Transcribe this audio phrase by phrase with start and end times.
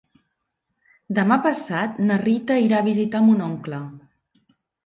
[1.19, 3.83] Demà passat na Rita irà a visitar mon oncle.